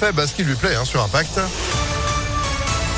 [0.00, 1.40] fait bah, ce qui lui plaît hein, sur Impact.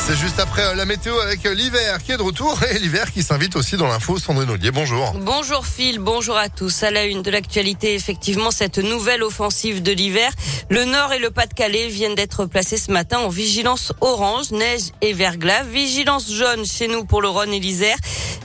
[0.03, 3.13] C'est juste après euh, la météo avec euh, l'hiver qui est de retour et l'hiver
[3.13, 4.19] qui s'invite aussi dans l'info.
[4.19, 5.13] Sandrine Ollier, bonjour.
[5.21, 6.83] Bonjour Phil, bonjour à tous.
[6.83, 10.33] À la une de l'actualité, effectivement, cette nouvelle offensive de l'hiver.
[10.71, 15.13] Le Nord et le Pas-de-Calais viennent d'être placés ce matin en vigilance orange, neige et
[15.13, 15.65] verglas.
[15.65, 17.97] Vigilance jaune chez nous pour le Rhône et l'Isère.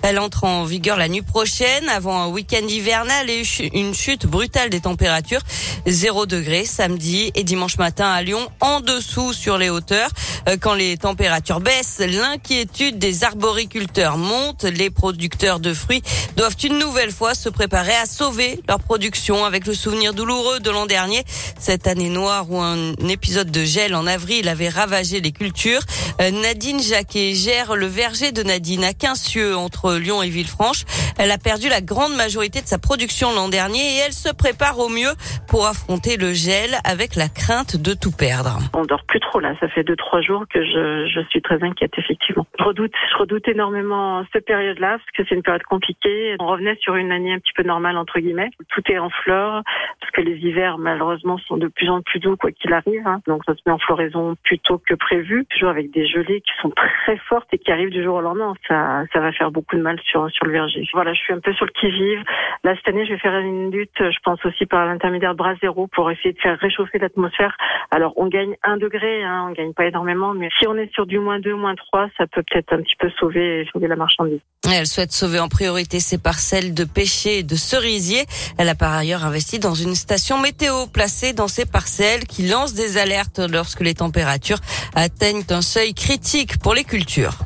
[0.02, 3.44] Elle entre en vigueur la nuit prochaine avant un week-end hivernal et
[3.74, 5.42] une chute brutale des températures.
[5.88, 10.10] 0 degré samedi et dimanche matin à Lyon en dessous sur les hauteurs.
[10.48, 14.64] Euh, quand les températures baissent, l'inquiétude des arboriculteurs monte.
[14.64, 16.02] Les producteurs de fruits
[16.36, 20.70] doivent une nouvelle fois se préparer à sauver leur production avec le souvenir douloureux de
[20.72, 21.24] l'an dernier.
[21.60, 25.82] Cette année noire où un épisode de gel en avril avait ravagé les cultures.
[26.20, 30.84] Euh, Nadine Jacquet gère le verger de Nadine à Quincieux entre Lyon et Villefranche.
[31.18, 34.80] Elle a perdu la grande majorité de sa production l'an dernier et elle se prépare
[34.80, 35.14] au mieux
[35.48, 38.58] pour affronter le gel avec la crainte de tout perdre.
[38.74, 41.64] On dort plus trop là, ça fait deux trois jours que je, je suis très
[41.64, 42.46] inquiète effectivement.
[42.60, 46.36] Je redoute, je redoute énormément cette période-là parce que c'est une période compliquée.
[46.40, 48.50] On revenait sur une année un petit peu normale entre guillemets.
[48.70, 49.64] Tout est en fleurs
[50.00, 53.06] parce que les hivers malheureusement sont de plus en plus doux quoi qu'il arrive.
[53.06, 53.22] Hein.
[53.28, 56.52] Donc ça se met en floraison plus tôt que prévu, toujours avec des gelées qui
[56.62, 58.54] sont très fortes et qui arrivent du jour au lendemain.
[58.68, 60.88] Ça, ça va faire beaucoup de mal sur sur le verger.
[60.94, 62.24] Voilà, je suis un peu sur le qui vive.
[62.64, 63.98] Là cette année, je vais faire une lutte.
[64.00, 67.56] Je pense aussi par l'intermédiaire bras zéro pour essayer de faire réchauffer l'atmosphère.
[67.92, 71.06] Alors on gagne un degré, hein, on gagne pas énormément, mais si on est sur
[71.06, 74.40] du moins 2, moins 3, ça peut peut-être un petit peu sauver, sauver la marchandise.
[74.72, 78.26] Elle souhaite sauver en priorité ses parcelles de pêcher et de cerisier.
[78.58, 82.74] Elle a par ailleurs investi dans une station météo placée dans ses parcelles qui lance
[82.74, 84.60] des alertes lorsque les températures
[84.96, 87.38] atteignent un seuil critique pour les cultures.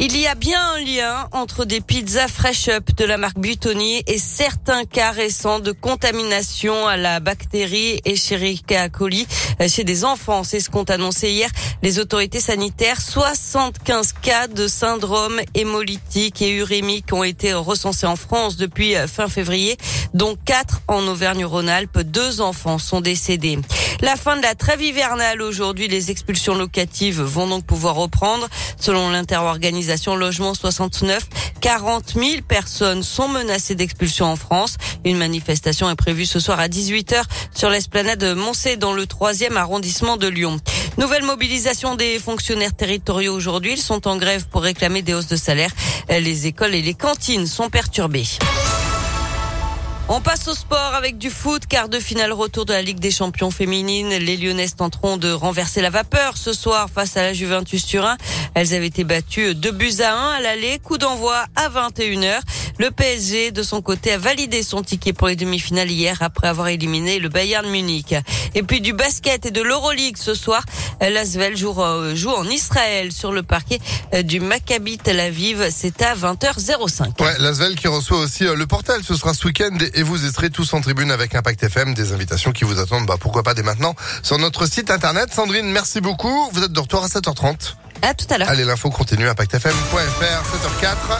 [0.00, 4.02] Il y a bien un lien entre des pizzas Fresh Up de la marque Butoni
[4.08, 9.24] et certains cas récents de contamination à la bactérie Escherichia coli
[9.68, 10.42] chez des enfants.
[10.42, 11.48] C'est ce qu'ont annoncé hier
[11.82, 13.00] les autorités sanitaires.
[13.00, 19.76] 75 cas de syndrome hémolytique et urémique ont été recensés en France depuis fin février,
[20.12, 22.00] dont 4 en Auvergne-Rhône-Alpes.
[22.00, 23.58] Deux enfants sont décédés.
[24.00, 28.48] La fin de la trêve hivernale aujourd'hui, les expulsions locatives vont donc pouvoir reprendre.
[28.78, 31.26] Selon l'interorganisation Logement 69,
[31.60, 34.76] 40 000 personnes sont menacées d'expulsion en France.
[35.04, 37.22] Une manifestation est prévue ce soir à 18h
[37.54, 40.58] sur l'esplanade de Moncey dans le troisième arrondissement de Lyon.
[40.98, 43.72] Nouvelle mobilisation des fonctionnaires territoriaux aujourd'hui.
[43.72, 45.70] Ils sont en grève pour réclamer des hausses de salaire.
[46.08, 48.26] Les écoles et les cantines sont perturbées.
[50.06, 53.10] On passe au sport avec du foot, quart de finale retour de la Ligue des
[53.10, 54.10] champions féminines.
[54.10, 58.18] Les Lyonnaises tenteront de renverser la vapeur ce soir face à la Juventus Turin.
[58.52, 62.38] Elles avaient été battues 2 buts à 1 à l'aller, coup d'envoi à 21h.
[62.78, 66.68] Le PSG, de son côté, a validé son ticket pour les demi-finales hier après avoir
[66.68, 68.14] éliminé le Bayern Munich.
[68.54, 70.64] Et puis du basket et de l'Euroleague ce soir.
[71.00, 73.78] L'Asvel joue, euh, joue en Israël sur le parquet
[74.12, 75.68] euh, du Maccabi Tel Aviv.
[75.70, 77.22] C'est à 20h05.
[77.22, 79.02] Ouais, l'Asvel qui reçoit aussi euh, le portal.
[79.04, 81.94] Ce sera ce week-end et vous serez tous en tribune avec Impact FM.
[81.94, 85.32] Des invitations qui vous attendent, bah, pourquoi pas dès maintenant, sur notre site internet.
[85.32, 86.48] Sandrine, merci beaucoup.
[86.52, 87.74] Vous êtes de retour à 7h30.
[88.02, 88.48] À tout à l'heure.
[88.48, 91.18] Allez, l'info continue, impactfm.fr, 7h04.